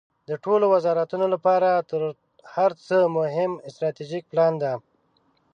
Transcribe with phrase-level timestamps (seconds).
[0.29, 2.01] د ټولو وزارتونو لپاره تر
[2.55, 4.73] هر څه مهم استراتیژیک پلان ده.